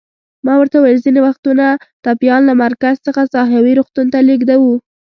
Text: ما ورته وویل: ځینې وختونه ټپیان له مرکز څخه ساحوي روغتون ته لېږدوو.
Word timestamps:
ما 0.45 0.53
ورته 0.57 0.75
وویل: 0.77 1.03
ځینې 1.05 1.19
وختونه 1.27 1.65
ټپیان 2.03 2.41
له 2.49 2.53
مرکز 2.63 2.95
څخه 3.07 3.21
ساحوي 3.33 3.73
روغتون 3.79 4.05
ته 4.13 4.19
لېږدوو. 4.27 4.73